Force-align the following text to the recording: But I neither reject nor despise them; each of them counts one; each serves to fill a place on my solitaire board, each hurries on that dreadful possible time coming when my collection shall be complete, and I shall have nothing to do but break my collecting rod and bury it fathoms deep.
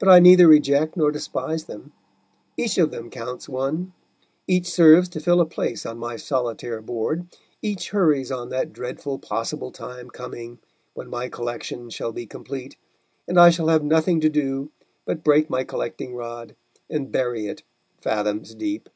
But 0.00 0.08
I 0.08 0.18
neither 0.18 0.48
reject 0.48 0.96
nor 0.96 1.12
despise 1.12 1.66
them; 1.66 1.92
each 2.56 2.76
of 2.76 2.90
them 2.90 3.08
counts 3.08 3.48
one; 3.48 3.92
each 4.48 4.66
serves 4.68 5.08
to 5.10 5.20
fill 5.20 5.40
a 5.40 5.46
place 5.46 5.86
on 5.86 5.96
my 5.96 6.16
solitaire 6.16 6.82
board, 6.82 7.24
each 7.62 7.90
hurries 7.90 8.32
on 8.32 8.48
that 8.48 8.72
dreadful 8.72 9.20
possible 9.20 9.70
time 9.70 10.10
coming 10.10 10.58
when 10.94 11.08
my 11.08 11.28
collection 11.28 11.88
shall 11.88 12.10
be 12.10 12.26
complete, 12.26 12.76
and 13.28 13.38
I 13.38 13.50
shall 13.50 13.68
have 13.68 13.84
nothing 13.84 14.20
to 14.22 14.28
do 14.28 14.72
but 15.04 15.22
break 15.22 15.48
my 15.48 15.62
collecting 15.62 16.16
rod 16.16 16.56
and 16.90 17.12
bury 17.12 17.46
it 17.46 17.62
fathoms 18.00 18.56
deep. 18.56 18.90